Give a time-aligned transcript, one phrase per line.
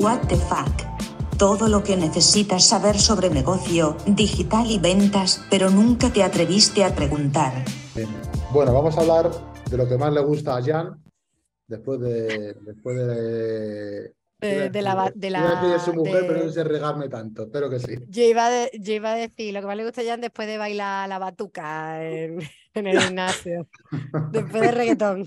[0.00, 0.72] What the fuck.
[1.36, 6.94] Todo lo que necesitas saber sobre negocio, digital y ventas, pero nunca te atreviste a
[6.94, 7.52] preguntar.
[8.50, 9.30] Bueno, vamos a hablar
[9.70, 11.02] de lo que más le gusta a Jan
[11.66, 15.12] después de, después de eh, de la.
[15.14, 17.98] De la de su mujer, pero no sé regarme tanto, espero que sí.
[18.08, 18.50] Yo iba, a
[19.14, 22.38] decir, lo que más le gusta a Jan después de bailar la batuca en,
[22.74, 23.68] el gimnasio,
[24.32, 25.26] después de reggaetón.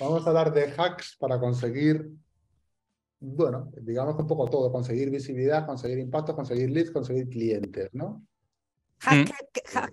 [0.00, 2.10] Vamos a hablar de hacks para conseguir,
[3.34, 8.24] bueno, digamos un poco todo, conseguir visibilidad, conseguir impacto, conseguir leads, conseguir clientes, ¿no?
[9.04, 9.24] Mm.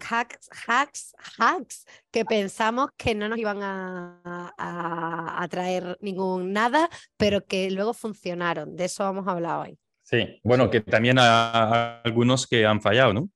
[0.10, 7.44] hacks, hacks, hacks, que pensamos que no nos iban a, a, traer ningún nada, pero
[7.46, 8.76] que luego funcionaron.
[8.76, 9.78] De eso vamos a hablar hoy.
[10.04, 13.30] Sí, bueno, que también hay algunos que han fallado, ¿no?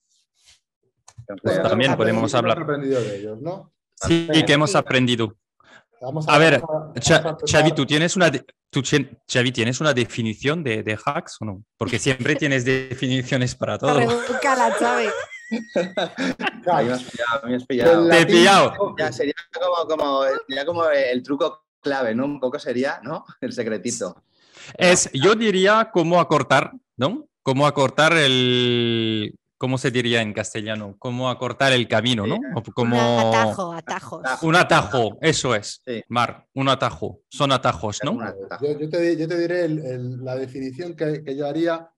[1.42, 2.62] Pues también podemos hablar.
[2.62, 3.74] aprendido de ellos, ¿no?
[3.96, 5.36] Sí, que hemos aprendido.
[6.28, 6.62] A, ver,
[7.46, 8.32] Xavi, ¿tú tienes una,
[8.70, 11.64] tú, Xavi, ¿tienes una definición de, de, hacks o no?
[11.78, 14.00] Porque siempre tienes definiciones para todo.
[14.00, 15.08] Xavi.
[16.72, 18.10] Ahí me has pillado, me has pillado.
[18.10, 18.96] Te he pillado.
[18.98, 20.24] Ya sería como, como,
[20.66, 22.26] como el truco clave, ¿no?
[22.26, 23.26] Un poco sería, ¿no?
[23.40, 24.24] El secretito.
[24.78, 27.28] Es, yo diría cómo acortar, ¿no?
[27.44, 30.96] Cómo acortar el, ¿cómo se diría en castellano?
[31.00, 32.38] Cómo acortar el camino, ¿no?
[32.74, 32.96] como...
[32.96, 34.44] Un atajo, atajos.
[34.44, 37.22] Un atajo, eso es, Mar, un atajo.
[37.30, 38.18] Son atajos, ¿no?
[38.62, 41.90] Yo, te, diré la definición que, que, yo haría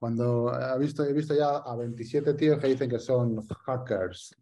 [0.00, 4.34] cuando he visto, he visto ya a 27 tíos que dicen que son hackers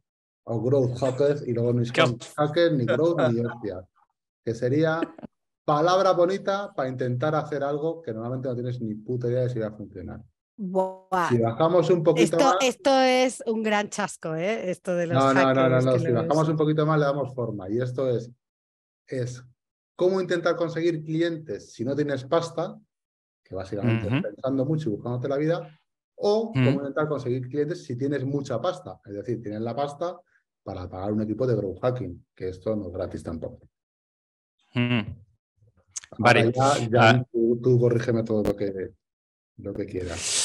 [0.44, 3.84] o growth hackers y luego ni son hackers, ni growth, ni hostias.
[4.44, 5.00] Que sería
[5.64, 9.58] palabra bonita para intentar hacer algo que normalmente no tienes ni puta idea de si
[9.58, 10.22] va a funcionar.
[11.30, 12.56] Si bajamos un poquito esto, más.
[12.62, 14.70] Esto es un gran chasco, ¿eh?
[14.70, 15.98] Esto de los no, no, no, no, no.
[15.98, 17.70] Si bajamos un poquito más, le damos forma.
[17.70, 18.30] Y esto es,
[19.06, 19.44] es
[19.94, 22.78] cómo intentar conseguir clientes si no tienes pasta
[23.48, 25.80] que básicamente pensando mucho y buscándote la vida,
[26.16, 30.20] o cómo intentar conseguir clientes si tienes mucha pasta, es decir, tienes la pasta
[30.62, 33.66] para pagar un equipo de growth hacking, que esto no es gratis tampoco.
[36.18, 36.52] Vale.
[36.52, 37.24] Ya, ah.
[37.32, 38.90] tú, corrígeme todo lo que,
[39.56, 40.37] lo que quieras.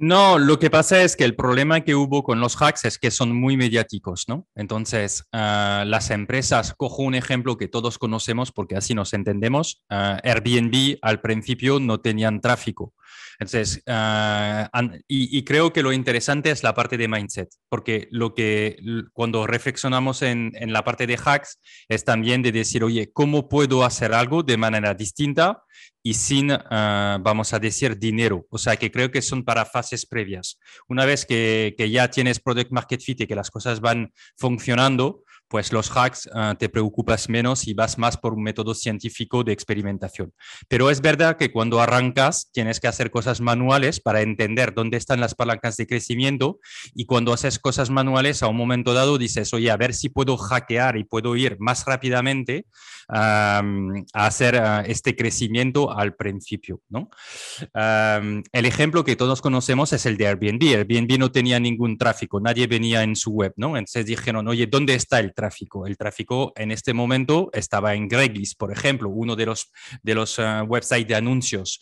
[0.00, 3.10] No, lo que pasa es que el problema que hubo con los hacks es que
[3.10, 4.46] son muy mediáticos, ¿no?
[4.54, 10.20] Entonces, ah, las empresas, cojo un ejemplo que todos conocemos porque así nos entendemos, ah,
[10.22, 12.94] Airbnb al principio no tenían tráfico.
[13.38, 14.68] Entonces, ah,
[15.06, 18.78] y, creo que lo interesante es la parte de mindset, porque lo que
[19.12, 23.84] cuando reflexionamos en, en, la parte de hacks es también de decir, oye, ¿cómo puedo
[23.84, 25.62] hacer algo de manera distinta
[26.02, 28.46] y sin, vamos a decir, dinero?
[28.50, 30.58] O sea, que creo que son para fases previas.
[30.88, 35.24] Una vez que, que ya tienes product market fit y que las cosas van funcionando,
[35.48, 39.52] pues los hacks ah, te preocupas menos y vas más por un método científico de
[39.52, 40.32] experimentación.
[40.68, 45.20] Pero es verdad que cuando arrancas tienes que hacer cosas manuales para entender dónde están
[45.20, 46.60] las palancas de crecimiento
[46.94, 50.36] y cuando haces cosas manuales a un momento dado dices, oye, a ver si puedo
[50.36, 52.66] hackear y puedo ir más rápidamente
[53.08, 53.62] a
[54.12, 56.82] hacer ah, este crecimiento al principio.
[57.72, 60.62] el ejemplo que todos conocemos es el de Airbnb.
[60.62, 63.54] Airbnb no tenía ningún tráfico, nadie venía en su web.
[63.56, 63.76] ¿no?
[63.76, 65.86] Entonces dijeron, oye, ¿dónde está el tráfico.
[65.86, 69.70] El tráfico en este momento estaba en Craigslist, por ejemplo, uno de los,
[70.02, 71.78] de los uh, websites de anuncios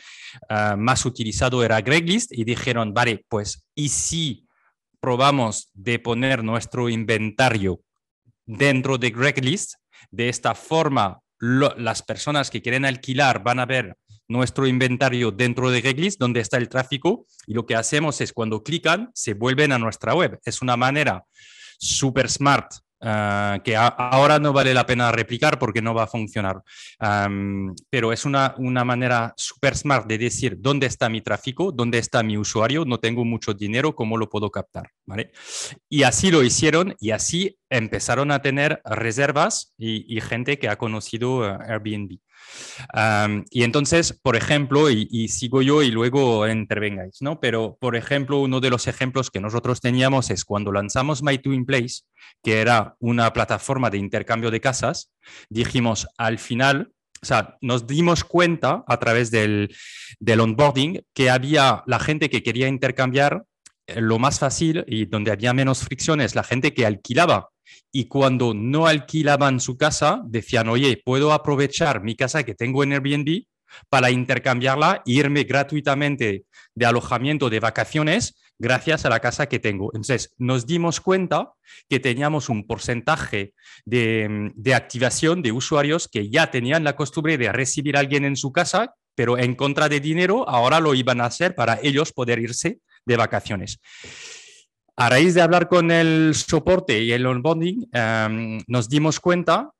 [0.50, 4.46] uh, más utilizado era Craigslist y dijeron, vale, pues, ¿y si
[5.00, 7.80] probamos de poner nuestro inventario
[8.44, 9.76] dentro de Craigslist?
[10.10, 13.96] De esta forma, las personas que quieren alquilar van a ver
[14.28, 18.62] nuestro inventario dentro de Craigslist, donde está el tráfico, y lo que hacemos es cuando
[18.62, 20.38] clican, se vuelven a nuestra web.
[20.44, 21.24] Es una manera
[21.78, 26.62] súper smart Ah, que ahora no vale la pena replicar porque no va a funcionar.
[27.90, 32.22] pero es una, una manera super smart de decir dónde está mi tráfico, dónde está
[32.22, 34.90] mi usuario, no tengo mucho dinero, ¿cómo lo puedo captar?
[35.04, 35.32] ¿Vale?
[35.88, 41.44] Y así lo hicieron y así empezaron a tener reservas y, gente que ha conocido
[41.44, 42.18] ah, Airbnb
[43.50, 47.40] y entonces, por ejemplo, y, sigo yo y luego intervengáis, ¿no?
[47.40, 51.66] Pero, por ejemplo, uno de los ejemplos que nosotros teníamos es cuando lanzamos My Twin
[51.66, 52.02] Place,
[52.42, 55.12] que era una plataforma de intercambio de casas,
[55.48, 59.74] dijimos al final, o sea, nos dimos cuenta a través del,
[60.20, 63.44] del onboarding que había la gente que quería intercambiar
[63.86, 67.50] eh, lo más fácil y donde había menos fricciones, la gente que alquilaba
[67.92, 72.92] y cuando no alquilaban su casa, decían, oye, puedo aprovechar mi casa que tengo en
[72.92, 73.44] Airbnb
[73.88, 79.90] para intercambiarla e irme gratuitamente de alojamiento de vacaciones gracias a la casa que tengo.
[79.92, 81.52] Entonces, nos dimos cuenta
[81.88, 83.52] que teníamos un porcentaje
[83.84, 88.36] de, de, activación de usuarios que ya tenían la costumbre de recibir a alguien en
[88.36, 92.38] su casa pero en contra de dinero, ahora lo iban a hacer para ellos poder
[92.38, 93.80] irse de vacaciones.
[94.98, 99.70] A raíz de hablar con el soporte y el onboarding, em, nos dimos cuenta,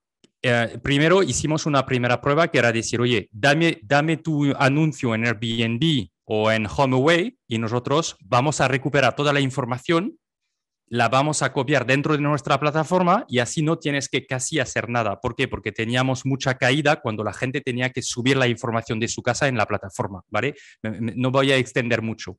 [0.42, 5.24] eh, primero hicimos una primera prueba que era decir, oye, dame, dame tu anuncio en
[5.24, 10.18] Airbnb o en HomeAway y nosotros vamos a recuperar toda la información
[10.88, 14.88] la vamos a copiar dentro de nuestra plataforma y así no tienes que casi hacer
[14.88, 15.20] nada.
[15.20, 15.48] ¿Por qué?
[15.48, 19.48] Porque teníamos mucha caída cuando la gente tenía que subir la información de su casa
[19.48, 20.54] en la plataforma, ¿vale?
[20.82, 22.38] No voy a extender mucho.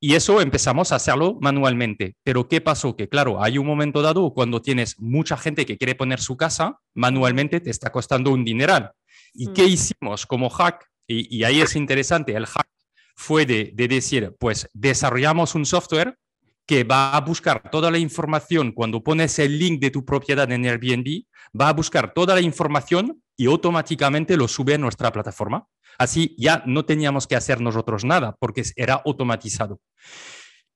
[0.00, 2.16] Y eso empezamos a hacerlo manualmente.
[2.24, 2.96] Pero ¿qué pasó?
[2.96, 6.80] Que claro, hay un momento dado cuando tienes mucha gente que quiere poner su casa,
[6.94, 8.92] manualmente te está costando un dineral.
[9.32, 9.68] ¿Y qué mm.
[9.68, 10.86] hicimos como hack?
[11.08, 12.66] Y, ahí es interesante, el hack
[13.14, 16.18] fue de decir, pues desarrollamos un software
[16.66, 20.64] que va a buscar toda la información cuando pones el link de tu propiedad en
[20.64, 21.22] Airbnb,
[21.58, 25.66] va a buscar toda la información y automáticamente lo sube a nuestra plataforma.
[25.98, 29.80] Así ya no teníamos que hacer nosotros nada porque era automatizado.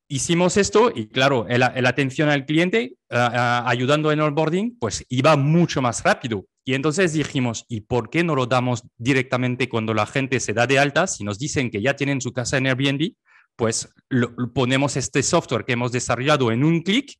[0.09, 6.03] Hicimos esto y claro, la atención al cliente ayudando en onboarding, pues iba mucho más
[6.03, 6.47] rápido.
[6.65, 10.67] Y entonces dijimos, ¿y por qué no lo damos directamente cuando la gente se da
[10.67, 11.07] de alta?
[11.07, 13.13] Si nos dicen que ya tienen su casa en Airbnb,
[13.61, 13.93] pues
[14.55, 17.13] ponemos este software que hemos desarrollado en un clic,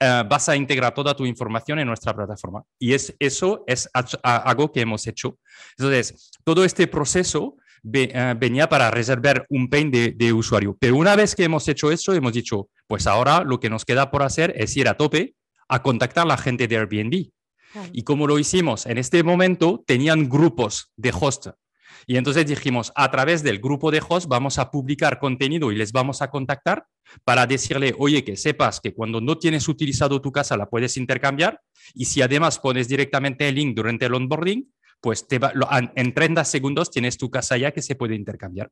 [0.00, 2.64] eh, vas a integrar toda tu información en nuestra plataforma.
[2.80, 3.88] Y es, eso es
[4.24, 5.38] algo que hemos hecho.
[5.78, 7.54] Entonces, todo este proceso
[7.94, 10.76] eh, venía para reservar un pain de, usuario.
[10.80, 14.10] Pero una vez que hemos hecho eso, hemos dicho, pues ahora lo que nos queda
[14.10, 15.36] por hacer es ir a tope
[15.68, 17.30] a contactar a la gente de Airbnb.
[17.92, 21.46] Y como lo hicimos en este momento, tenían grupos de host
[22.06, 25.92] y entonces dijimos, a través del grupo de host vamos a publicar contenido y les
[25.92, 26.86] vamos a contactar
[27.24, 31.60] para decirle, oye, que sepas que cuando no tienes utilizado tu casa la puedes intercambiar
[31.94, 35.40] y si además pones directamente el link durante el onboarding, pues te
[35.96, 38.70] en 30 segundos tienes tu casa ya que se puede intercambiar.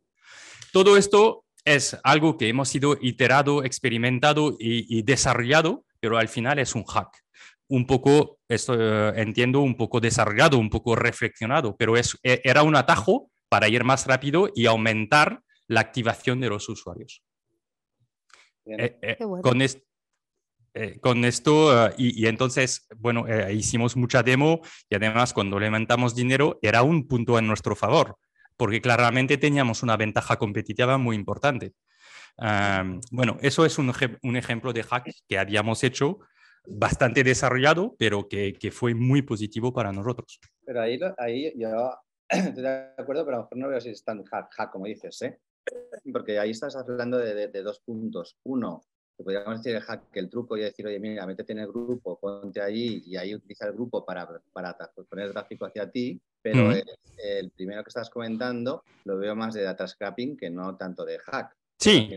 [0.72, 6.74] Todo esto es algo que hemos ido iterado, experimentado y desarrollado, pero al final es
[6.74, 7.10] un hack
[7.70, 12.64] un poco, esto eh, entiendo, un poco desarrollado, un poco reflexionado, pero es, e, era
[12.64, 17.22] un atajo para ir más rápido y aumentar la activación de los usuarios.
[18.66, 19.62] Eh, eh, con,
[21.00, 27.06] con, esto, y, entonces, bueno, hicimos mucha demo y además cuando levantamos dinero era un
[27.06, 28.16] punto en nuestro favor,
[28.56, 31.72] porque claramente teníamos una ventaja competitiva muy importante.
[33.12, 33.92] bueno, eso es un,
[34.22, 36.18] un ejemplo de hack que habíamos hecho
[36.66, 40.40] bastante desarrollado, pero que, que, fue muy positivo para nosotros.
[40.64, 41.94] Pero ahí, ahí yo
[42.28, 45.20] estoy de acuerdo, pero a lo mejor no veo si es tan hack, como dices,
[45.22, 45.38] ¿eh?
[46.12, 48.38] porque ahí estás hablando de, de, dos puntos.
[48.44, 48.82] Uno,
[49.16, 52.18] que podríamos decir el hack, el truco y decir, oye, mira, métete en el grupo,
[52.18, 54.76] ponte allí y ahí utiliza el grupo para, para
[55.08, 56.84] poner tráfico hacia ti, pero el,
[57.18, 61.18] el, primero que estás comentando lo veo más de data scrapping que no tanto de
[61.18, 61.54] hack.
[61.78, 62.10] Sí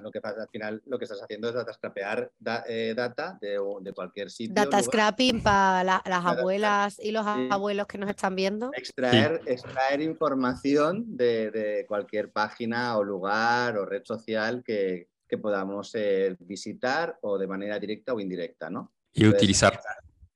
[0.00, 2.30] lo que pasa al final lo que estás haciendo es data scrapear
[2.68, 4.54] eh, data de, de, cualquier sitio.
[4.54, 8.70] Data scrapping para las abuelas y los abuelos que nos están viendo.
[8.74, 15.94] Extraer, extraer información de, de, cualquier página o lugar o red social que, que podamos
[15.94, 18.92] eh, visitar o de manera directa o indirecta, ¿no?
[19.12, 19.80] Y utilizar.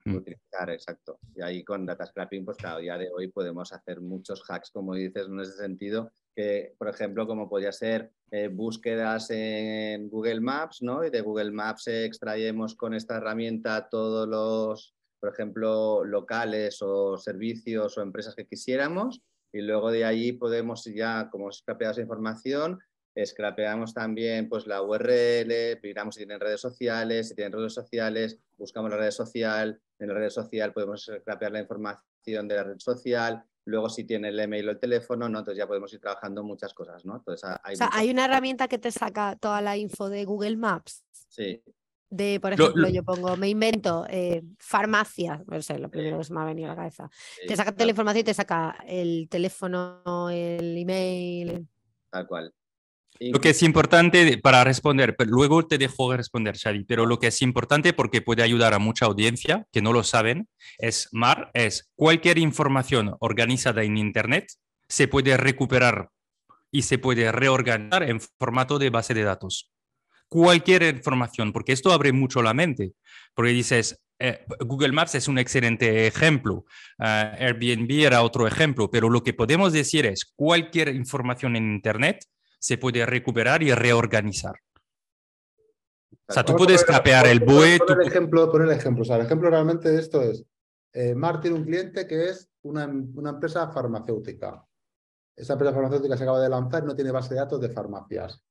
[0.05, 0.17] Mm.
[0.17, 1.19] Utilizar, exacto.
[1.37, 4.95] Y ahí con data scrapping, pues claro, día de hoy podemos hacer muchos hacks, como
[4.95, 10.83] dices, en ese sentido, que, por ejemplo, como podría ser eh, búsquedas en Google Maps,
[10.83, 11.05] ¿no?
[11.05, 17.99] Y de Google Maps extraemos con esta herramienta todos los, por ejemplo, locales o servicios
[17.99, 19.21] o empresas que quisiéramos,
[19.53, 22.79] y luego de ahí podemos ya, como scrapeado esa información,
[23.25, 28.91] scrapeamos también pues, la URL, miramos si tienen redes sociales, si tienen redes sociales, buscamos
[28.91, 33.45] la red social, en la red social podemos scrapear la información de la red social,
[33.65, 35.39] luego si tiene el email o el teléfono, ¿no?
[35.41, 37.05] entonces ya podemos ir trabajando muchas cosas.
[37.05, 37.17] ¿no?
[37.17, 40.57] Entonces, hay, o sea, hay una herramienta que te saca toda la info de Google
[40.57, 41.05] Maps.
[41.29, 41.63] Sí.
[42.09, 46.35] De, por ejemplo, yo pongo, me invento eh, farmacia, no sé, lo primero que se
[46.35, 47.09] me ha venido a la cabeza.
[47.47, 51.69] te saca toda la información y te saca el teléfono, el email.
[52.11, 52.53] Tal cual.
[53.21, 57.27] Lo que es importante para responder, pero luego te dejo responder, Xavi, pero lo que
[57.27, 60.49] es importante porque puede ayudar a mucha audiencia que no lo saben,
[60.79, 64.47] es MAR, es cualquier información organizada en Internet
[64.89, 66.09] se puede recuperar
[66.73, 69.71] y se puede reorganizar en formato de base de datos.
[70.29, 72.95] Cualquier información, porque esto abre mucho la mente,
[73.35, 76.65] porque dices, eh, Google Maps es un excelente ejemplo,
[76.99, 82.25] eh, Airbnb era otro ejemplo, pero lo que podemos decir es cualquier información en Internet
[82.61, 84.55] se puede recuperar y reorganizar.
[86.29, 87.79] O sea, tú puedes capear el BUE.
[87.79, 89.03] Por el ejemplo, por el ejemplo.
[89.03, 90.45] O sea, el ejemplo realmente de esto es,
[90.93, 94.65] eh, Mar tiene un cliente que es una, una empresa farmacéutica.
[95.35, 98.45] esa empresa farmacéutica se acaba de lanzar y no tiene base de datos de farmacias.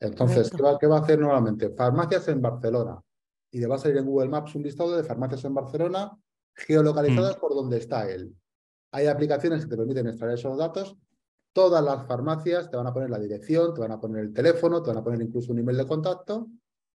[0.00, 1.70] Entonces, ¿qué va, ¿qué va, a hacer nuevamente?
[1.70, 3.00] Farmacias en Barcelona.
[3.50, 6.16] Y le va a salir en Google Maps un listado de farmacias en Barcelona
[6.54, 7.40] geolocalizadas mm.
[7.40, 8.34] por donde está él.
[8.92, 10.96] Hay aplicaciones que te permiten extraer esos datos.
[11.56, 14.82] Todas las farmacias te van a poner la dirección, te van a poner el teléfono,
[14.82, 16.48] te van a poner incluso un email de contacto.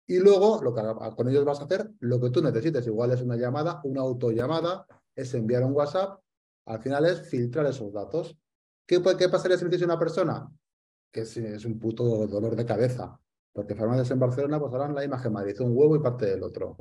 [0.04, 0.82] Y luego, lo que
[1.14, 2.84] con ellos vas a hacer, lo que tú necesites.
[2.88, 4.84] Igual es una llamada, una autollamada,
[5.14, 6.18] es enviar un WhatsApp.
[6.66, 8.36] Al final es filtrar esos datos.
[8.84, 10.50] ¿Qué, qué pasaría si me dice una persona?
[11.12, 13.16] Que es, es, un puto dolor de cabeza.
[13.52, 16.78] Porque farmacias en Barcelona pues harán la imagen Madrid, un huevo y parte del otro.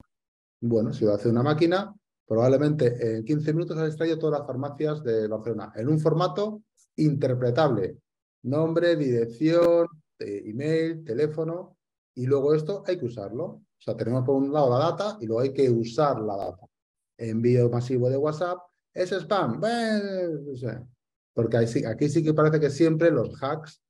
[0.62, 1.94] Bueno, si lo hace una máquina,
[2.26, 6.64] probablemente en 15 minutos has extraído todas las farmacias de Barcelona en un formato
[6.98, 7.98] interpretable.
[8.44, 9.88] Nombre, dirección,
[10.20, 11.78] eh, email, teléfono.
[12.16, 13.46] Y luego esto hay que usarlo.
[13.46, 16.66] O sea, tenemos por un lado la data y luego hay que usar la data.
[17.18, 18.60] Envío masivo de WhatsApp.
[18.94, 19.62] ¿Es spam?
[21.34, 23.82] Porque aquí sí que parece que siempre los hacks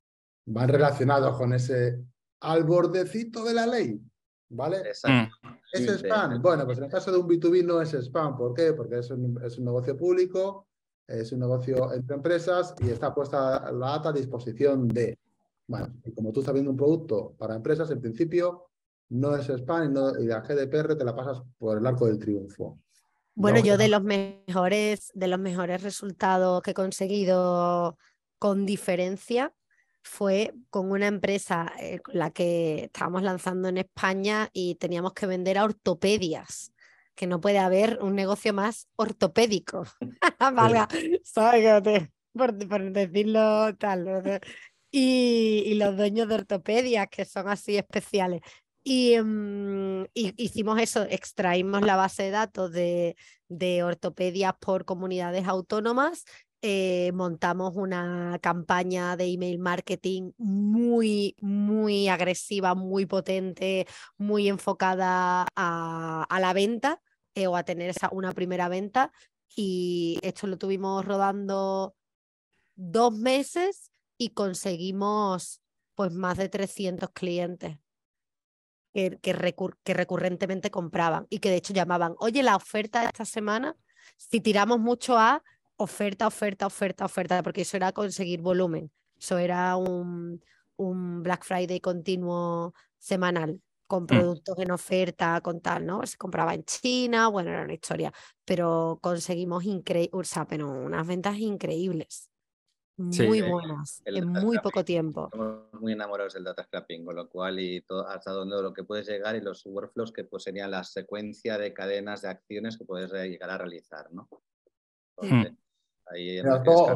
[0.45, 2.03] van relacionados con ese
[2.41, 4.01] al bordecito de la ley.
[4.49, 4.77] ¿Vale?
[4.79, 5.35] Exacto.
[5.71, 6.41] ¿Es spam?
[6.41, 8.37] Bueno, pues en el caso de un B2B no es spam.
[8.37, 8.73] ¿Por qué?
[8.73, 10.67] Porque es un, es un negocio público,
[11.07, 15.17] es un negocio entre empresas y está puesta la data a disposición de.
[15.67, 18.69] Bueno, y como tú estás viendo un producto para empresas, en principio
[19.09, 22.19] no es spam y, no, y la GDPR te la pasas por el arco del
[22.19, 22.79] triunfo.
[23.35, 27.97] Bueno, yo de los mejores, de los mejores resultados que he conseguido
[28.39, 29.53] con diferencia
[30.01, 35.27] fue con una empresa eh, con la que estábamos lanzando en España y teníamos que
[35.27, 36.71] vender a ortopedias,
[37.17, 39.83] que no puede haber un negocio más ortopédico.
[40.39, 40.87] Valga,
[42.31, 44.39] por, por, decirlo tal.
[44.91, 48.41] Y, y, los dueños de ortopedias, que son así especiales.
[48.83, 53.17] Y, mm, hicimos eso, extraímos la base de datos de,
[53.49, 56.23] de ortopedias por comunidades autónomas
[56.63, 63.85] eh, montamos una campaña de email marketing muy, muy agresiva, muy potente,
[64.17, 66.99] muy enfocada a, la venta
[67.37, 69.11] eh, o a tener esa, una primera venta.
[69.55, 71.95] Y esto lo tuvimos rodando
[72.75, 75.61] dos meses y conseguimos
[75.93, 77.77] pues más de 300 clientes.
[78.91, 79.35] Que, que,
[79.83, 83.75] que recurrentemente compraban y que de hecho llamaban, oye, la oferta de esta semana,
[84.15, 85.43] si tiramos mucho a,
[85.75, 88.91] oferta, oferta, oferta, oferta, porque eso era conseguir volumen.
[89.19, 90.43] Eso era un,
[90.77, 94.07] un Black Friday continuo semanal con mm.
[94.07, 96.05] productos en oferta, con tal, ¿no?
[96.05, 98.13] Se compraba en China, bueno, era una historia,
[98.45, 99.63] pero conseguimos
[100.11, 102.29] o sea, pero unas ventas increíbles,
[102.97, 105.29] muy buenas, en muy poco tiempo.
[105.31, 108.83] Estamos muy enamorados del data scrapping, con lo cual y todo, hasta donde lo que
[108.83, 112.85] puedes llegar y los workflows que pues serían la secuencia de cadenas de acciones que
[112.85, 114.27] puedes llegar a realizar, ¿no?
[115.21, 115.45] Mm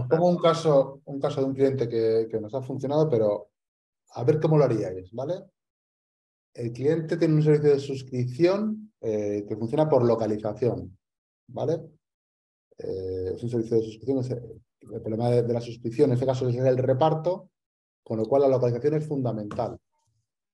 [0.09, 3.49] pongo, un, caso, un caso de un cliente que, que, nos ha funcionado, pero
[4.11, 5.43] a ver cómo lo haríais, ¿vale?
[6.53, 10.97] El cliente tiene un servicio de suscripción eh, que funciona por localización,
[11.47, 11.81] ¿vale?
[12.77, 16.55] Eh, es un servicio de suscripción, el problema de, la suscripción en este caso es
[16.55, 17.49] el reparto,
[18.03, 19.77] con lo cual la localización es fundamental.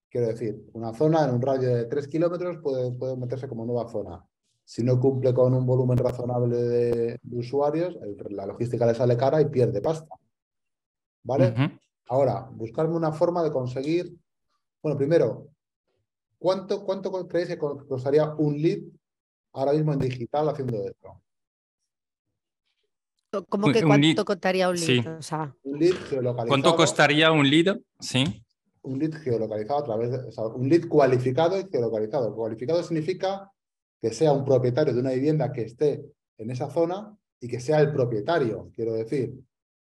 [0.09, 3.89] Quiero decir, una zona en un radio de 3 kilómetros puede, puede meterse como nueva
[3.89, 4.23] zona
[4.67, 7.97] si no cumple con un volumen razonable de, usuarios,
[8.31, 10.13] la logística le sale cara y pierde pasta.
[11.23, 11.79] ¿Vale?
[12.09, 14.13] Ahora, buscarme una forma de conseguir.
[14.83, 15.47] Bueno, primero,
[16.37, 18.79] ¿cuánto, cuánto creéis que costaría un lead
[19.53, 21.21] ahora mismo en digital haciendo esto?
[23.49, 25.19] ¿Cómo que cuánto costaría un lead?
[25.63, 26.47] un lead geolocalizado.
[26.47, 27.77] ¿Cuánto costaría un lead?
[27.99, 28.43] Sí.
[28.81, 30.19] Un lead geolocalizado a través de.
[30.55, 32.33] un lead cualificado y geolocalizado.
[32.33, 33.51] Cualificado significa
[34.01, 36.05] que sea un propietario de una vivienda que esté
[36.37, 39.33] en esa zona y que sea el propietario, quiero decir,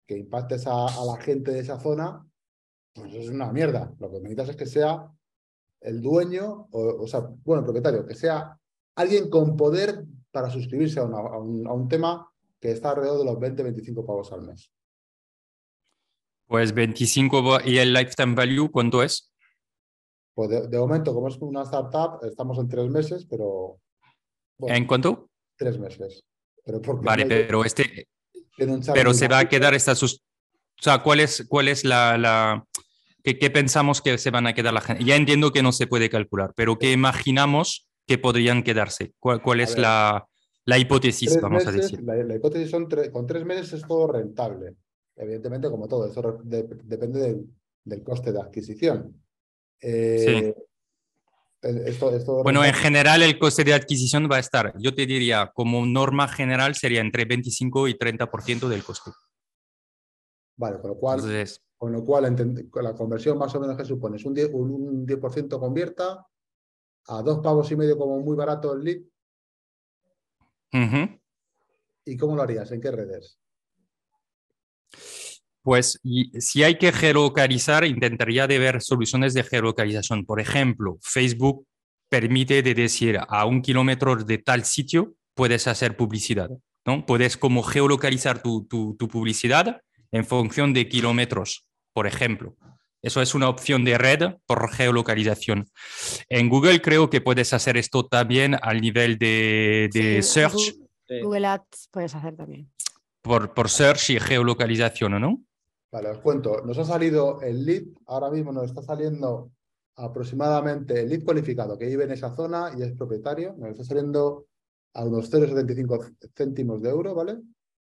[0.08, 2.26] que impactes a, la gente de esa zona,
[2.94, 3.94] pues es una mierda.
[4.00, 5.12] Lo que necesitas es que sea
[5.84, 8.58] el dueño, o, sea, bueno, el propietario, que sea
[8.96, 14.32] alguien con poder para suscribirse a, un, tema que está alrededor de los 20-25 pavos
[14.32, 14.72] al mes.
[16.48, 19.32] Pues 25 y el lifetime value, ¿cuánto es?
[20.34, 23.80] Pues de, de, momento, como es una startup, estamos en tres meses, pero
[24.60, 25.30] ¿En cuánto?
[25.58, 26.24] Tres meses.
[26.64, 28.08] Pero vale, pero este.
[28.58, 29.96] Pero se va a quedar esta.
[29.96, 30.16] Sus...
[30.16, 32.18] O sea, ¿cuál es, cuál es la.
[32.18, 32.66] la...
[33.24, 35.04] ¿Qué, pensamos que se van a quedar la gente?
[35.04, 39.14] Ya entiendo que no se puede calcular, pero ¿qué imaginamos que podrían quedarse?
[39.20, 40.28] ¿Cuál, es la,
[40.66, 42.04] la, hipótesis, vamos a decir?
[42.04, 44.76] La, hipótesis son con tres meses es todo rentable.
[45.16, 47.48] Evidentemente, como todo, eso depende del,
[47.84, 49.24] del, coste de adquisición.
[49.80, 50.64] Eh, sí
[52.44, 56.28] bueno, en general el coste de adquisición va a estar, yo te diría, como norma
[56.28, 59.12] general sería entre 25 y 30% del coste.
[60.58, 62.34] Vale, con lo cual, Entonces, con lo cual
[62.82, 66.26] la conversión más o menos que supone es un 10%, un, un 10% convierta
[67.08, 69.02] a dos pavos y medio como muy barato el lead.
[72.06, 72.72] ¿Y cómo lo harías?
[72.72, 73.38] ¿En qué redes?
[75.62, 80.26] Pues y si hay que geolocalizar, intentaría de ver soluciones de geolocalización.
[80.26, 81.68] Por ejemplo, Facebook
[82.08, 86.50] permite de decir a un kilómetro de tal sitio puedes hacer publicidad,
[86.86, 87.06] ¿no?
[87.06, 89.82] Puedes como geolocalizar tu, tu- tu publicidad
[90.14, 92.56] en función de kilómetros, por ejemplo.
[93.02, 95.68] Eso es una opción de red por geolocalización.
[96.30, 100.88] En Google creo que puedes hacer esto también al nivel de, de Sí, search, Google,
[101.08, 101.22] Sí.
[101.22, 102.72] Google Ads puedes hacer también.
[103.22, 105.44] por, por search y geolocalización, ¿no?
[105.92, 106.62] Vale, os cuento.
[106.66, 109.52] Nos ha salido el lead, ahora mismo nos está saliendo
[109.98, 113.54] aproximadamente el lead cualificado que vive en esa zona y es propietario.
[113.58, 114.48] Nos está saliendo
[114.94, 117.38] a unos 0,75 céntimos de euro, ¿vale?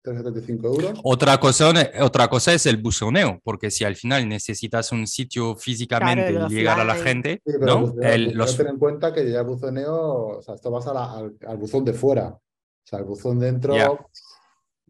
[0.07, 1.01] 0,75 euros.
[1.03, 6.31] Otra cosa, otra cosa es el buzoneo, porque si al final necesitas un sitio físicamente
[6.33, 7.87] Claro, y llegar a la gente, Sí, pero ¿no?
[7.89, 10.95] buzoneo- El- los- ten en cuenta que ya el buzoneo, o sea, esto vas a
[10.95, 12.29] la- al, al buzón de fuera.
[12.29, 12.41] O
[12.89, 13.91] sea, el buzón dentro, Ya.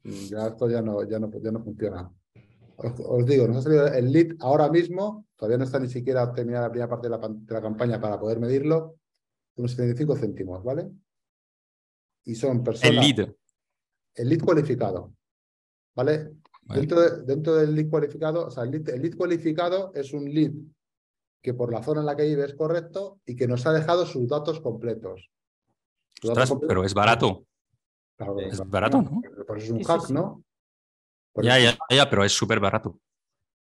[0.04, 2.11] ya esto ya no, ya no, ya no funciona.
[2.76, 6.30] Os, os digo, nos ha salido el lead ahora mismo, todavía no está ni siquiera
[6.32, 8.96] terminada la primera parte de la, pan- de la campaña para poder medirlo,
[9.56, 10.90] unos 75 céntimos, ¿vale?
[12.26, 12.90] Y son personas.
[12.90, 13.30] el lead.
[14.16, 15.12] El lead cualificado,
[15.94, 16.32] ¿vale?
[16.62, 16.80] Vale.
[16.80, 20.25] Dentro, de- dentro del lead cualificado, o sea, el lead, el lead cualificado es un
[20.25, 20.52] lead
[21.42, 24.04] que por la zona en la que vive es correcto y que nos ha dejado
[24.04, 25.30] sus datos completos.
[26.20, 27.46] Sus datos Ostras, completos- pero es barato.
[28.16, 29.20] Claro, es claro, barato, ¿no?
[29.46, 30.12] Por eso es un Sí, sí, hack, sí.
[30.14, 30.42] ¿no?
[31.32, 32.99] Por Ya, eso- ya, ya, pero es súper barato.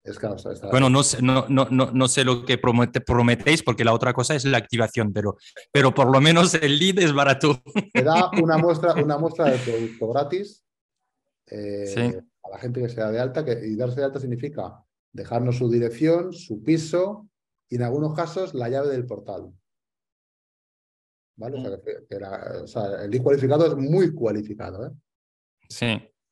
[0.04, 0.34] Está-
[0.70, 4.12] Bueno, no sé, no, no, no, no sé lo que promete- prometéis, porque la otra
[4.12, 5.36] cosa es la activación, pero,
[5.72, 7.62] pero por lo menos el lead es barato.
[7.92, 10.64] te da una muestra, una muestra del producto gratis
[11.46, 12.00] eh, Sí.
[12.42, 15.58] a la gente que se da de alta, que, y darse de alta significa dejarnos
[15.58, 17.28] su dirección, su piso
[17.68, 19.52] y en algunos casos la llave del portal.
[21.36, 21.58] ¿Vale?
[21.58, 24.90] O sea, que- que la- o sea, el lead cualificado es muy cualificado, ¿eh?
[25.68, 25.86] Sí,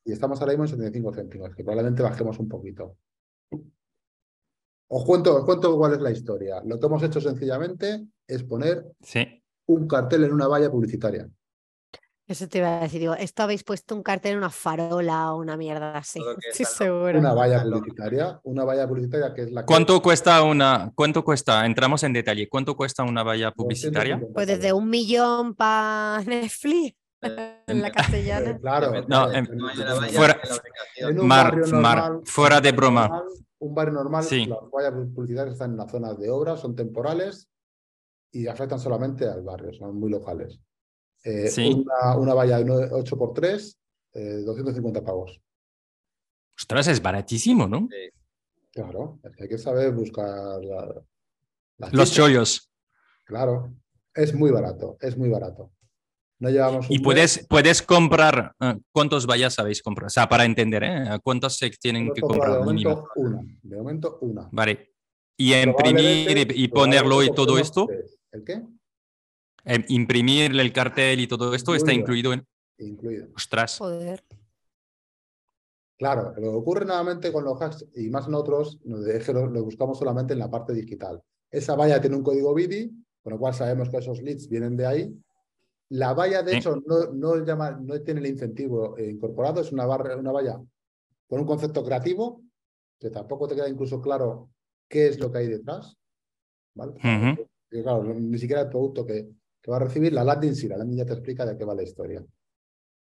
[0.05, 2.97] Y estamos ahora mismo en 75 céntimos, que probablemente bajemos un poquito.
[4.93, 6.61] Os cuento, os cuento cuál es la historia.
[6.65, 9.41] Lo que hemos hecho sencillamente es poner sí.
[9.67, 11.29] un cartel en una valla publicitaria.
[12.27, 15.39] Eso te iba a decir, digo, esto habéis puesto un cartel en una farola o
[15.39, 16.21] una mierda así.
[16.53, 17.19] Sí, seguro.
[17.21, 19.67] Una valla publicitaria, una valla publicitaria que es la que...
[19.67, 21.65] ¿Cuánto cuesta una, cuánto cuesta?
[21.67, 22.49] Entramos en detalle.
[22.49, 24.15] ¿Cuánto cuesta una valla publicitaria?
[24.17, 28.59] 250 Pues desde un millón para Netflix en la Eh, castellana.
[28.59, 28.93] Claro.
[29.07, 30.41] No, la valla fuera-.
[30.97, 33.09] En un Mar, Mar, fuera de broma.
[33.09, 33.25] normal,
[33.61, 34.47] un barrio normal, Sí.
[34.47, 37.49] las vallas publicitarias están en las zonas de obra, son temporales
[38.33, 40.59] y afectan solamente al barrio, son muy locales.
[41.25, 41.85] Eh, Sí.
[41.85, 43.79] una, una valla de 8x3,
[44.15, 45.41] eh, 250 pavos.
[46.59, 47.89] Ostras, es baratísimo, ¿no?
[48.73, 51.03] Claro, es que hay que saber buscar la-
[51.93, 52.71] Los chollos.
[53.25, 53.73] Claro,
[54.15, 55.73] es muy barato, es muy barato.
[56.41, 60.07] No llevamos un Y puedes, puedes comprar, eh, ¿cuántos vallas habéis comprado?
[60.07, 61.19] O sea, para entender, ¿eh?
[61.23, 62.91] ¿Cuántos se tienen que comprar de mínimo?
[62.91, 64.49] momento una, de momento una.
[64.51, 64.91] Vale.
[65.37, 68.19] Y imprimir y, ponerlo y todo esto, tres.
[68.33, 68.63] ¿El qué?
[69.65, 72.33] eh, imprimir el cartel y todo esto está Incluido.
[72.33, 72.47] incluido
[72.79, 72.89] en...
[72.89, 73.29] Incluido.
[73.37, 73.79] Ostras.
[73.79, 74.25] Joder.
[75.99, 79.35] Claro, lo que ocurre nuevamente con los hacks y más en otros, nos es que
[79.35, 81.23] lo, lo buscamos solamente en la parte digital.
[81.51, 82.91] Esa valla tiene un código BIDI,
[83.23, 85.15] con lo cual sabemos que esos leads vienen de ahí.
[85.91, 89.87] La valla, de hecho, no, no, llama, no tiene el incentivo eh, incorporado, es una,
[89.87, 90.61] barra, una valla
[91.29, 92.43] con un concepto creativo,
[92.99, 94.51] que tampoco te queda incluso claro
[94.89, 95.97] qué es lo que hay detrás.
[96.75, 96.93] ¿vale?
[96.93, 97.47] Ujú.
[97.73, 99.29] Y claro, no- ni siquiera el producto que,
[99.61, 101.75] que va a recibir, la landing sí, la landing ya te explica de qué va
[101.75, 102.25] la historia.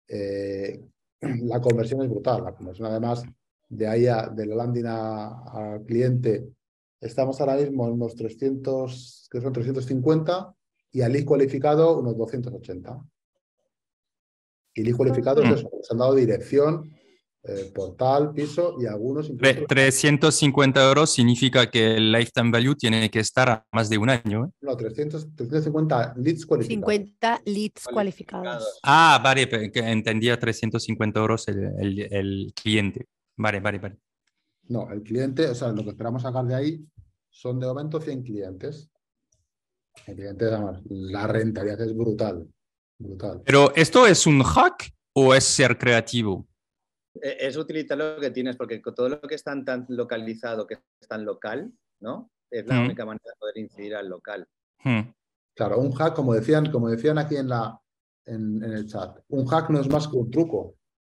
[0.08, 0.86] Eh,
[1.22, 3.24] la conversión es brutal, la conversión además
[3.70, 6.50] de ahí a, de la landing a- al cliente,
[7.02, 10.54] estamos ahora mismo en unos 300, que son 350,
[10.92, 13.00] y al lead cualificado unos 280.
[14.76, 15.54] Y lead cualificado es Mm.
[15.54, 16.92] eso, se han dado dirección,
[17.44, 23.20] eh, portal, piso y algunos incluso 350 euros significa que el lifetime value tiene que
[23.20, 24.46] estar a más de un año.
[24.46, 24.50] ¿eh?
[24.62, 26.94] no, 300, 350 leads cualificados.
[26.94, 28.80] 50 leads Cualificados.
[28.84, 33.06] Ah, vale, entendía 350 euros el, el- el cliente.
[33.38, 33.98] Vale, vale, vale.
[34.70, 36.86] No, el cliente, o sea, lo que esperamos sacar de ahí
[37.30, 38.90] son de momento 100 clientes.
[40.06, 42.48] El cliente, además, la rentabilidad es brutal,
[43.00, 43.42] brutal.
[43.46, 46.48] Pero ¿esto es un hack o es ser creativo?
[47.22, 50.76] Eh, Es utilizar lo que tienes, porque con todo lo que es tan, localizado, que
[50.76, 52.30] es tan local, ¿no?
[52.50, 52.86] Es la Mm.
[52.86, 54.48] única manera de poder incidir al local.
[54.84, 55.02] Hmm.
[55.56, 57.78] Claro, un hack, como decían, como decían aquí en, la,
[58.26, 60.76] en, en el chat, un hack no es más que un truco.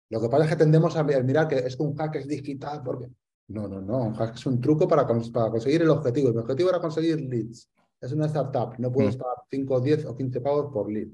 [0.09, 2.81] Lo que pasa es que tendemos a mirar que es que un hack es digital,
[2.83, 3.07] porque
[3.47, 3.97] No, no, no.
[4.07, 6.31] Un hack es un truco para, para conseguir el objetivo.
[6.31, 7.69] Mi objetivo era conseguir leads.
[8.01, 8.73] Es una startup.
[8.79, 9.19] No puedes mm.
[9.19, 11.09] pagar 5, 10 o 15 pagos por lead.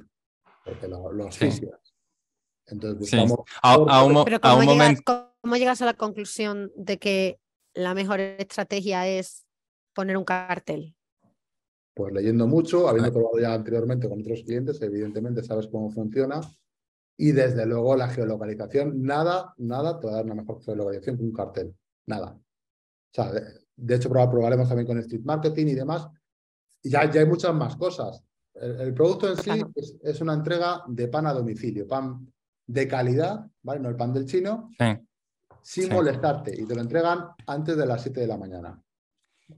[0.63, 3.39] Porque lo, lo Entonces buscamos.
[3.61, 5.33] A, un, momento.
[5.41, 7.39] ¿Cómo llegas a la conclusión de que
[7.73, 9.45] la mejor estrategia es
[9.93, 10.95] poner un cartel?
[11.93, 16.41] Pues leyendo mucho, habiendo probado ya anteriormente con otros clientes, evidentemente sabes cómo funciona.
[17.17, 21.23] Y desde luego la geolocalización, nada, nada te va a dar una mejor geolocalización que
[21.23, 21.75] un cartel.
[22.05, 22.37] Nada.
[22.37, 23.31] O sea,
[23.75, 26.07] de, hecho, probaremos también con street marketing y demás.
[26.83, 28.23] Y ya, ya hay muchas más cosas.
[28.53, 29.51] El, producto en sí
[30.03, 32.31] es, una entrega de pan a domicilio, pan
[32.65, 33.79] de calidad, ¿vale?
[33.79, 34.71] No el pan del chino,
[35.61, 36.59] sin molestarte.
[36.59, 38.81] Y te lo entregan antes de las 7 de la mañana.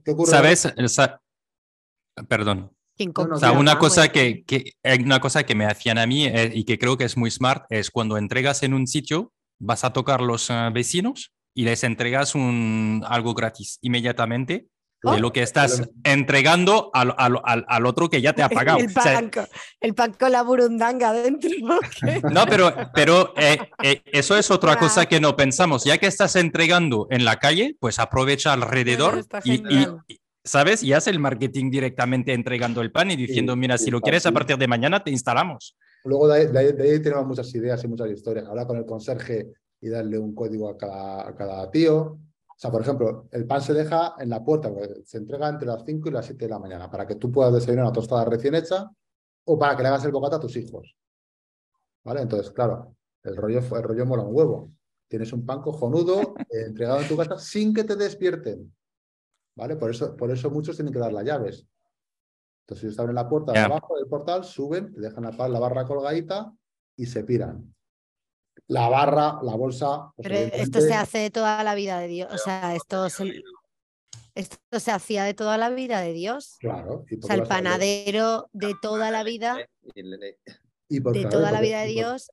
[0.04, 0.30] ¿Qué ocurre?
[0.30, 0.68] ¿Sabes?
[2.28, 2.70] Perdón.
[3.14, 6.64] O sea, una cosa que, que, una cosa que me hacían a mí eh, y
[6.64, 10.20] que creo que es muy smart es cuando entregas en un sitio, vas a tocar
[10.20, 14.68] los eh, vecinos y les entregas un, algo gratis inmediatamente
[15.02, 18.78] de lo que estás entregando al, al, al, otro que ya te ha pagado.
[18.78, 19.30] El pan,
[19.80, 21.50] el pan con la burundanga dentro.
[22.30, 23.58] No, pero, pero eh,
[24.06, 25.84] eso es otra cosa que no pensamos.
[25.84, 29.62] Ya que estás entregando en la calle, pues aprovecha alrededor y,
[30.44, 30.82] ¿sabes?
[30.82, 34.32] Y hace el marketing directamente entregando el pan y diciendo, mira, si lo quieres a
[34.32, 35.76] partir de mañana te instalamos.
[36.04, 38.46] Luego de ahí, tenemos muchas ideas y muchas historias.
[38.46, 39.48] Hablar con el conserje
[39.80, 42.18] y darle un código a cada, tío.
[42.60, 44.70] O sea, por ejemplo, el pan se deja en la puerta,
[45.02, 47.54] se entrega entre las 5 y las 7 de la mañana para que tú puedas
[47.54, 48.86] desayunar una tostada recién hecha
[49.46, 50.94] o para que le hagas el bocata a tus hijos.
[52.04, 52.20] ¿Vale?
[52.20, 54.72] Entonces, claro, el rollo, el rollo mola un huevo.
[55.08, 58.70] Tienes un pan cojonudo eh, entregado en tu casa sin que te despierten.
[59.56, 59.76] ¿vale?
[59.76, 61.66] Por eso, por eso muchos tienen que dar las llaves.
[62.64, 65.86] Entonces ellos abren la puerta de abajo del portal, suben, te dejan la, la barra
[65.86, 66.52] colgadita
[66.94, 67.74] y se piran.
[68.68, 70.12] La barra, la bolsa.
[70.16, 72.32] Pues, Pero esto se hace de toda la vida de Dios.
[72.32, 73.42] O sea, esto se,
[74.34, 76.56] esto se hacía de toda la vida de Dios.
[76.60, 77.04] Claro.
[77.22, 79.58] o sea, el panadero de toda la vida.
[79.94, 82.30] de toda la vida de Dios.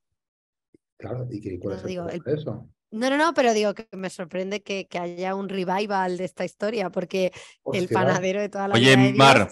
[0.98, 2.46] Claro, y que cuál es el.
[2.90, 6.90] No, no, no, pero digo que me sorprende que, haya un revival de esta historia,
[6.90, 7.34] porque
[7.74, 9.50] el panadero de toda la vida de Mar,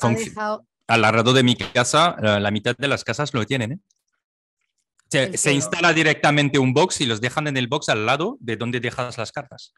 [0.87, 3.79] al lado de mi casa, la mitad de las casas lo tienen, ¿eh?
[5.09, 8.79] Se, instala directamente un box y los dejan en el box al lado de donde
[8.79, 9.73] dejas las cartas.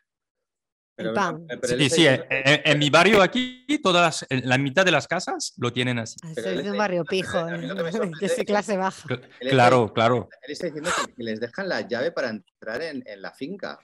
[1.64, 6.16] sí, sí, en, mi barrio aquí, todas la mitad de las casas lo tienen así.
[6.24, 9.08] Ah, es un barrio pijo, de clase baja.
[9.40, 10.30] Claro, claro.
[10.42, 13.80] Él está diciendo que les dejan la llave para entrar en, la finca.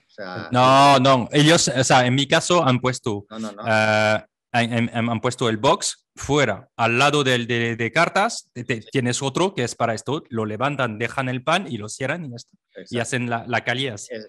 [0.50, 3.26] no, no, ellos, o sea, en mi caso han puesto,
[3.66, 8.50] eh, han, puesto el box fuera, al lado del de, cartas,
[8.92, 12.30] tienes otro que es para esto, lo levantan, dejan el pan y lo cierran y
[12.30, 12.56] ya está.
[12.90, 13.58] Y hacen la, la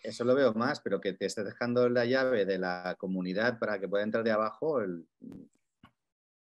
[0.03, 3.79] Eso lo veo más, pero que te estés dejando la llave de la comunidad para
[3.79, 4.79] que pueda entrar de abajo.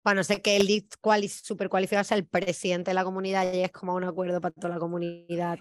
[0.03, 3.63] Bueno, sé que el lead cual, super cualificado es el presidente de la comunidad y
[3.63, 5.57] es como un acuerdo para toda la comunidad.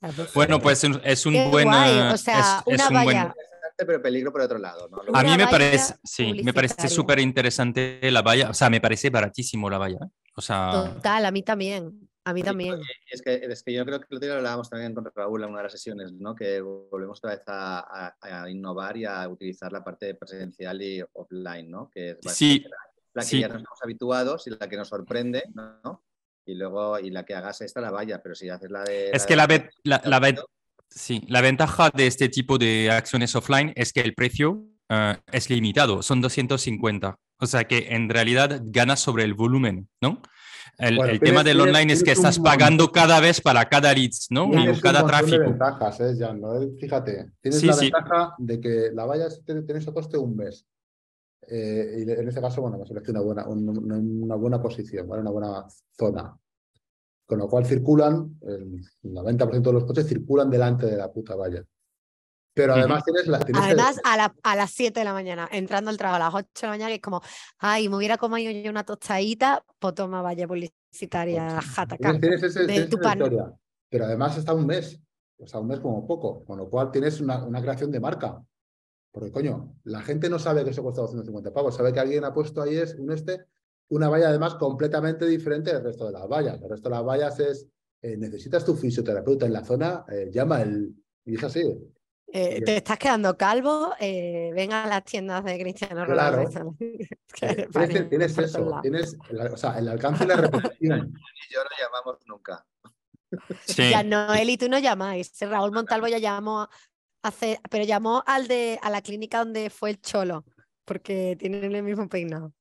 [0.00, 1.68] Pues, bueno, pues es un buen.
[1.68, 3.34] o sea, una valla
[3.86, 4.88] pero peligro por otro lado.
[5.12, 9.10] A mí me parece, sí, me parece súper interesante la valla, o sea, me parece
[9.10, 9.98] baratísimo la valla.
[10.02, 10.08] ¿eh?
[10.36, 10.70] O sea...
[10.94, 12.08] Total, a mí también.
[12.24, 12.80] A mí también.
[13.10, 15.62] Es que, es que yo creo que lo hablábamos también con Raúl en una de
[15.64, 16.34] las sesiones, ¿no?
[16.34, 18.14] que volvemos otra vez a,
[18.48, 21.90] innovar y a utilizar la parte presencial y offline, ¿no?
[21.90, 22.64] que es sí,
[23.14, 26.04] la que ya nos estamos habituados y la que nos sorprende, ¿no?
[26.44, 29.10] y luego y la que hagas esta la valla, pero si haces la de...
[29.10, 29.46] Es que la,
[29.84, 30.20] la, la,
[30.90, 35.48] Sí, la ventaja de este tipo de acciones offline es que el precio eh, es
[35.48, 37.16] limitado, son 250.
[37.38, 40.20] O sea que en realidad ganas sobre el volumen, ¿no?
[40.78, 44.48] El, tema del online es que estás pagando cada vez para cada leads, ¿no?
[44.54, 45.38] y cada tráfico.
[45.38, 46.40] De ventajas, ¿eh, Jan,
[46.78, 50.66] Fíjate, tienes la ventaja de que la valla tienes a coste un mes.
[51.48, 55.20] Eh, y en este caso, bueno, me una buena, una, buena posición, ¿vale?
[55.20, 55.66] una buena
[55.98, 56.34] zona
[57.30, 61.64] con lo cual circulan, el 90% de los coches circulan delante de la puta valla.
[62.52, 63.38] Pero además tienes la...
[63.54, 66.72] además, a, las 7 de la mañana, entrando al trabajo a las 8 de la
[66.72, 67.22] mañana, que es como,
[67.58, 72.88] ay, me hubiera comido yo una tostadita, pues toma valla publicitaria, jata Tienes, ese, de
[72.88, 73.18] tu pan.
[73.18, 73.54] Historia.
[73.88, 75.00] Pero además está un mes,
[75.38, 78.42] o sea, un mes como poco, con lo cual tienes una, una creación de marca.
[79.12, 82.34] Porque, coño, la gente no sabe que eso cuesta 250 pavos, sabe que alguien ha
[82.34, 83.46] puesto ahí es un este
[83.90, 86.60] una valla además completamente diferente del resto de las vallas.
[86.62, 87.68] El resto de las vallas es,
[88.02, 90.94] eh, necesitas tu fisioterapeuta en la zona, eh, llama el...
[91.24, 91.60] Y es así.
[92.32, 96.48] Eh, te estás quedando calvo, ven a las tiendas de Cristiano Ronaldo.
[96.48, 96.76] Claro.
[98.08, 99.16] tienes, eso, tienes
[99.52, 100.78] o sea, el alcance y la repetición.
[100.80, 102.64] y yo no llamamos nunca.
[103.66, 103.90] Sí.
[103.90, 105.32] Ya Noel y tú no llamáis.
[105.40, 106.68] Raúl Montalvo ya llamó
[107.22, 110.44] hacer, pero llamó al de a la clínica donde fue el cholo,
[110.84, 112.52] porque tienen el mismo peinado.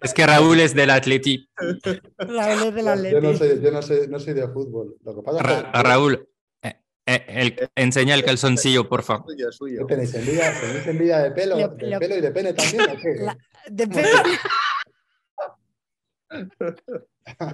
[0.00, 1.48] Es que Raúl es del Atleti.
[2.18, 3.38] Raúl es del Yo no Atleti.
[3.38, 4.96] soy, yo no soy, no soy de fútbol.
[5.04, 6.28] Lo que pasa es Ra- que Raúl,
[6.62, 9.26] eh, eh, el- enseña el calzoncillo, por favor.
[9.30, 9.86] Suyo, suyo.
[9.86, 12.82] ¿qué tenéis envidia, tenéis envidia de pelo, Lo- de lo- pelo y de pene también.
[12.82, 13.14] ¿o qué?
[13.22, 13.36] La-
[13.70, 14.08] de pelo-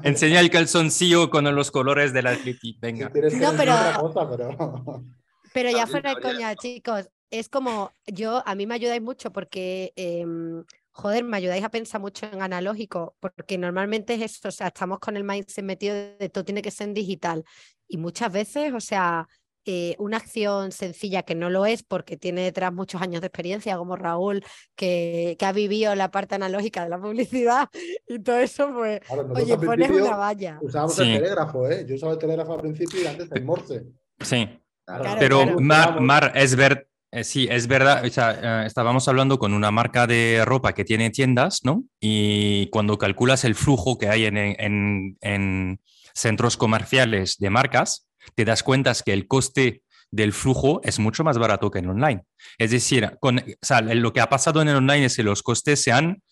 [0.03, 2.77] Enseña el calzoncillo con los colores del Atleti.
[2.81, 3.07] Venga.
[3.09, 3.13] No,
[3.57, 5.05] pero- cosa, pero
[5.53, 9.93] Pero ya fuera de coña, chicos, es como yo, a mí me ayudáis mucho porque,
[9.97, 14.69] em, joder, me ayudáis a pensar mucho en analógico, porque normalmente es eso, o sea,
[14.69, 17.45] estamos con el mindset metido de todo tiene que ser en digital.
[17.89, 19.29] Y muchas veces, o sea,
[19.67, 23.77] eh, una acción sencilla que no lo es porque tiene detrás muchos años de experiencia,
[23.77, 24.43] como Raúl,
[24.75, 27.69] que, que ha vivido la parte analógica de la publicidad
[28.09, 30.59] y todo eso, pues, Claro, oye, pones una valla.
[30.63, 31.03] Usábamos Sí.
[31.03, 31.85] el telégrafo, ¿eh?
[31.87, 33.85] Yo usaba el telégrafo al principio y antes el Morse.
[34.21, 34.49] Sí.
[34.99, 35.61] Claro, Pero claro.
[35.61, 38.05] Mar, Mar, es ver, eh, sí, es verdad.
[38.05, 41.85] O sea, eh, estábamos hablando con una marca de ropa que tiene tiendas, ¿no?
[42.01, 45.81] Y cuando calculas el flujo que hay en, en- en
[46.15, 51.39] centros comerciales de marcas, te das cuenta que el coste del flujo es mucho más
[51.39, 52.23] barato que en online.
[52.59, 55.43] Es decir, con, o sea, lo que ha pasado en el online es que los
[55.43, 56.23] costes se han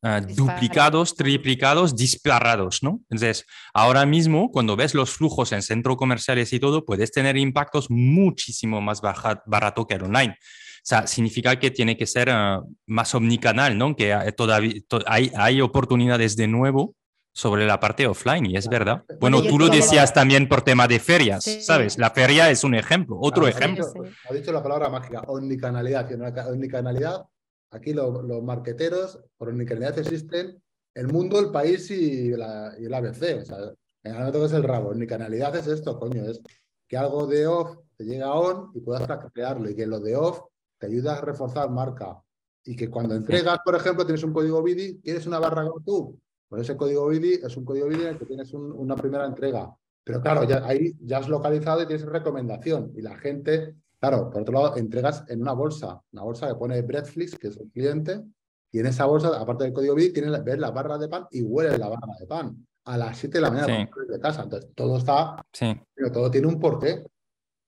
[0.00, 0.34] Disparado.
[0.36, 3.00] duplicados, triplicados, disparados, ¿no?
[3.10, 7.90] Entonces, ahora mismo, cuando ves los flujos en centros comerciales y todo, puedes tener impactos
[7.90, 10.34] muchísimo más baja- barato que el online.
[10.38, 13.96] O sea, significa que tiene que ser eh, más omnicanal, ¿no?
[13.96, 16.94] Que todavía to- hay, hay oportunidades de nuevo
[17.34, 19.04] sobre la parte offline y es verdad.
[19.20, 21.60] Bueno, tú lo decías también por tema de ferias, Sí.
[21.60, 21.98] ¿sabes?
[21.98, 23.86] La feria es un ejemplo, otro Claro, ha ejemplo.
[23.86, 26.08] dicho- Ha dicho la palabra mágica, omnicanalidad.
[26.50, 27.22] Omnicanalidad,
[27.70, 30.62] aquí lo- los marqueteros, por omnicanalidad existen
[30.94, 33.42] el mundo, el país y, la, y el ABC.
[33.42, 33.58] O sea,
[34.02, 34.90] en el es el rabo.
[34.90, 36.40] Omnicanalidad es esto, coño, es
[36.88, 40.16] que algo de off te llega a on y puedas crearlo y que lo de
[40.16, 40.40] off
[40.78, 42.20] te ayuda a reforzar marca.
[42.64, 46.18] Y que cuando entregas, por ejemplo, tienes un código BIDI, ¿quieres una barra como tú?
[46.48, 49.26] Pues ese código BIDI es un código BIDI en el que tienes un- una primera
[49.26, 49.74] entrega.
[50.04, 52.92] Pero claro, ya, ahí ya has localizado y tienes recomendación.
[52.96, 56.80] Y la gente, claro, por otro lado, entregas en una bolsa, una bolsa que pone
[56.82, 58.22] Breadflix, que es el cliente,
[58.70, 61.42] y en esa bolsa, aparte del código BIDI, tienes, ves la barra de pan y
[61.42, 64.12] hueles la barra de pan a las 7 de la mañana Sí.
[64.12, 64.42] de casa.
[64.42, 65.74] Entonces, todo está, Sí.
[65.94, 67.04] pero todo tiene un porqué.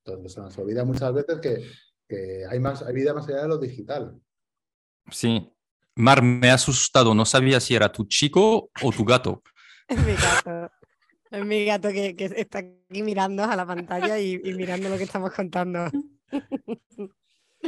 [0.04, 1.64] Entonces, se nos olvida muchas veces que,
[2.08, 4.14] que hay, más, hay vida más allá de lo digital.
[5.10, 5.50] Sí.
[5.96, 9.42] Mar, me ha asustado, no sabía si era tu chico o tu gato.
[9.88, 10.72] Es mi gato.
[11.30, 14.96] Es mi gato que, que está aquí mirando a la pantalla y, y mirando lo
[14.96, 15.90] que estamos contando.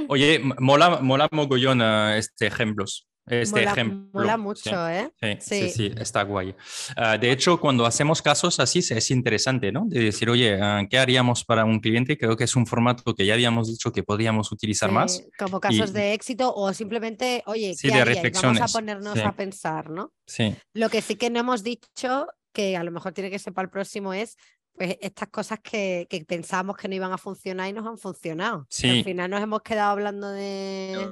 [0.08, 3.08] Oye, mola, mola mogollón eh, este ejemplos.
[3.26, 4.08] Este mola, ejemplo.
[4.12, 4.40] mola sí.
[4.40, 5.12] mucho, ¿eh?
[5.20, 5.70] Sí, sí, Sí.
[5.70, 6.56] sí, está guay.
[6.96, 9.84] Ah, de hecho, cuando hacemos casos así, es interesante, ¿no?
[9.86, 12.18] De decir, oye, ah, ¿qué haríamos para un cliente?
[12.18, 15.20] Creo que es un formato que ya habíamos dicho que podríamos utilizar más.
[15.20, 18.16] Eh, como casos y- de éxito o simplemente, oye, Sí, ¿qué de haríais?
[18.16, 19.20] Vamos a reflexiones, ponernos sí.
[19.20, 20.12] a pensar, ¿no?
[20.26, 23.52] Sí, Lo que sí que no hemos dicho, que a lo mejor tiene que ser
[23.52, 24.36] para el próximo, es
[24.74, 28.66] pues estas cosas que, que pensábamos que no iban a funcionar y nos han funcionado.
[28.68, 28.98] Sí.
[28.98, 31.08] Al final nos hemos quedado hablando de,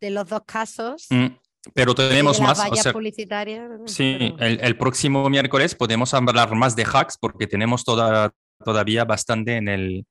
[0.00, 1.06] de los dos casos.
[1.10, 1.26] Mm,
[1.74, 2.58] pero tenemos más.
[2.70, 3.70] o sea, publicitarias.
[3.86, 8.32] Sí, pero- el, el próximo miércoles podemos hablar más de hacks porque tenemos toda,
[8.64, 10.06] todavía bastante en el,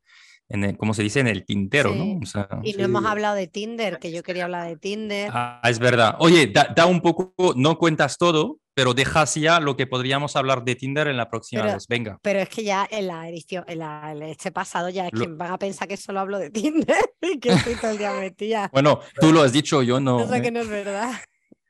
[0.49, 1.19] en el, ¿cómo se dice?
[1.19, 1.99] En el tintero, Sí.
[2.15, 2.19] ¿no?
[2.21, 5.29] O sea, Y no hemos hablado de Tinder, que yo quería hablar de Tinder.
[5.33, 6.15] ah, es verdad.
[6.19, 10.63] Oye, da, da un poco, no cuentas todo, pero dejas ya lo que podríamos hablar
[10.63, 11.85] de Tinder en la próxima Pero- vez.
[11.87, 12.17] Venga.
[12.21, 15.25] Pero es que ya en la edición, en, la, en este pasado ya es Lo-
[15.25, 16.49] que van a pensar que solo hablo de
[16.87, 18.69] Tinder y que estoy todo el día metida.
[18.73, 20.17] Bueno, tú lo has dicho, yo no.
[20.19, 20.41] Cosa ¿eh?
[20.41, 21.11] que no es verdad.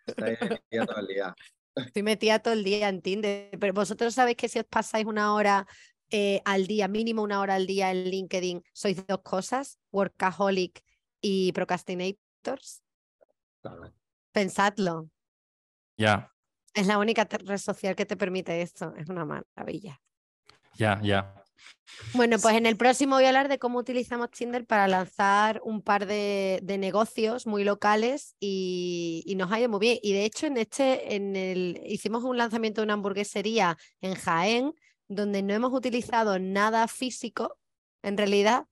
[0.05, 1.35] Todo el día.
[1.75, 3.49] Estoy metida todo el día en Tinder.
[3.59, 5.65] Pero vosotros sabéis que si os pasáis una hora
[6.11, 10.83] eh, al día, mínimo una hora al día en LinkedIn, sois dos cosas, workaholic
[11.21, 12.81] y procrastinators.
[13.61, 13.93] Claro.
[14.31, 15.09] Pensadlo.
[15.97, 16.31] Ya,
[16.73, 18.93] Es la única red social que te permite esto.
[18.95, 19.99] Es una maravilla.
[20.75, 21.35] ya, ya.
[22.13, 25.81] Bueno, pues en el próximo voy a hablar de cómo utilizamos Tinder para lanzar un
[25.81, 29.99] par de, de negocios muy locales y, y nos ha ido muy bien.
[30.01, 34.73] Y de hecho, en este, en el, hicimos un lanzamiento de una hamburguesería en Jaén,
[35.09, 37.57] donde no hemos utilizado nada físico,
[38.03, 38.67] en realidad,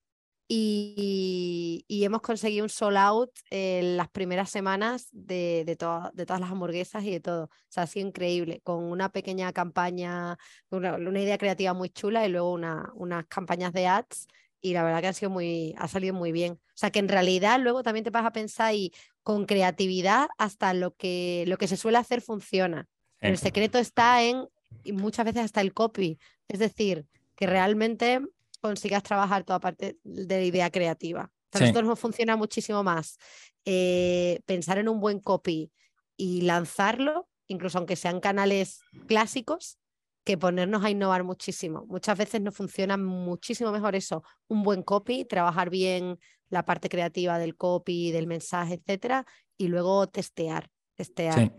[0.50, 6.26] y, y hemos conseguido un sold out en las primeras semanas de, de, toda- de
[6.26, 7.44] todas las hamburguesas y de todo.
[7.46, 10.38] O sea, ha sido increíble, con una pequeña campaña
[10.70, 14.28] una, una idea creativa muy chula y luego una- unas campañas de ads
[14.62, 16.54] y la verdad que ha sido muy, ha salido muy bien.
[16.54, 20.74] O sea que en realidad luego también te vas a pensar y con creatividad hasta
[20.74, 22.88] lo que, lo que se suele hacer funciona.
[23.20, 24.48] Pero el secreto está en
[24.84, 26.20] y muchas veces hasta el copy.
[26.48, 28.22] Es decir, que realmente
[28.62, 31.32] consigas trabajar toda parte de la idea creativa.
[31.54, 33.18] A nosotros nos funciona muchísimo más
[33.66, 35.72] eh, pensar en un buen copy
[36.18, 39.78] y lanzarlo, incluso aunque sean canales clásicos,
[40.24, 41.86] que ponernos a innovar muchísimo.
[41.88, 47.40] Muchas veces nos funciona muchísimo mejor eso, un buen copy, trabajar bien la parte creativa
[47.40, 49.26] del copy, del mensaje, etcétera,
[49.58, 51.56] y luego testear, testear.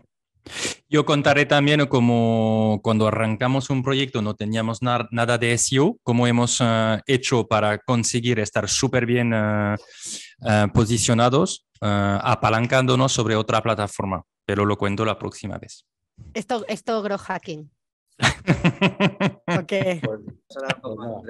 [0.91, 6.59] Yo contaré también como cuando arrancamos un proyecto no teníamos nada de SEO, cómo hemos
[6.61, 9.75] eh, hecho para conseguir estar súper bien eh,
[10.47, 15.85] eh, posicionados, apalancándonos sobre otra plataforma, pero lo cuento la próxima vez.
[16.33, 17.69] Esto, esto grow hacking.
[19.59, 20.01] okay.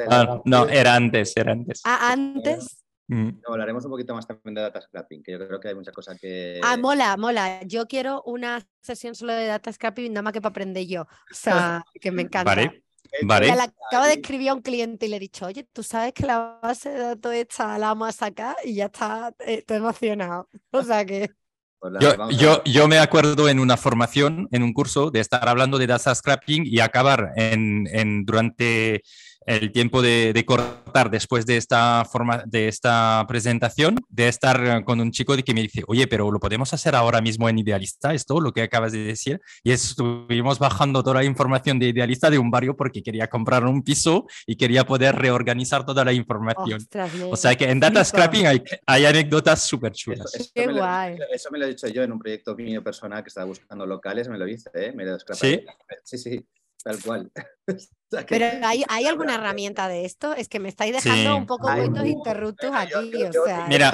[0.09, 1.81] Ah, no, era antes, era antes.
[1.83, 2.83] Ah, antes.
[3.09, 3.41] Mm.
[3.47, 6.19] hablaremos un poquito más también de data scrapping, que yo creo que hay muchas cosas
[6.21, 6.61] que.
[6.63, 7.63] Ah, mola, mola.
[7.63, 11.01] Yo quiero una sesión solo de data scrapping, nada más que para aprender yo.
[11.01, 12.53] O sea, que me encanta.
[12.55, 12.83] Vale.
[13.23, 13.49] Vale.
[13.49, 16.59] acabo de escribir a un cliente y le he dicho, oye, tú sabes que la
[16.61, 20.47] base de datos esta la vamos a sacar y ya está, eh, estoy emocionado.
[20.71, 21.31] O sea que.
[21.79, 25.77] Pues yo, yo, yo, me acuerdo en una formación, en un curso, de estar hablando
[25.79, 29.01] de data scrapping y acabar en, en durante
[29.49, 35.11] el tiempo de, cortar después de esta, forma, de esta presentación, de estar con un
[35.11, 38.53] chico que me dice, oye, pero lo podemos hacer ahora mismo en Idealista, esto, lo
[38.53, 39.41] que acabas de decir.
[39.63, 43.81] Y estuvimos bajando toda la información de Idealista de un barrio porque quería comprar un
[43.81, 46.85] piso y quería poder reorganizar toda la información.
[47.31, 50.33] o sea que en Data Scrapping hay, hay anécdotas súper chulas.
[50.35, 51.17] Eso, Qué me guay.
[51.17, 53.87] Lo, eso me lo he dicho yo en un proyecto mío personal que estaba buscando
[53.87, 54.93] locales, me lo hice, ¿eh?
[54.93, 55.65] Me lo ¿Sí?
[56.03, 56.45] Sí, sí.
[56.83, 57.31] Tal cual.
[58.27, 60.33] Pero ¿hay, ¿hay, alguna herramienta de esto?
[60.33, 63.23] Es que me estáis dejando un poco buenos interruptos aquí.
[63.23, 63.91] o sea, mira,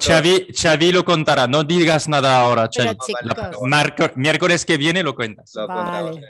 [0.00, 1.46] Xavi, lo contará.
[1.46, 2.96] No digas nada ahora, Xavi.
[4.16, 5.52] miércoles que viene lo cuentas.
[5.54, 6.22] Lo vale.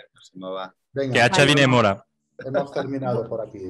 [1.12, 1.66] que a Xavi vale.
[1.68, 2.07] mora.
[2.44, 3.61] Hemos terminado por aquí.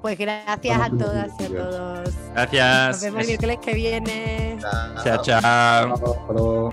[0.00, 2.14] Pues gracias a todas y a todos.
[2.32, 2.88] Gracias.
[2.88, 4.58] Nos vemos el miércoles que viene.
[5.04, 6.70] Chao, chao.